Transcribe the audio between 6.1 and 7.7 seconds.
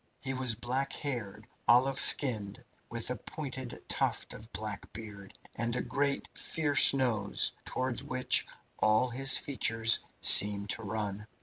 fierce nose,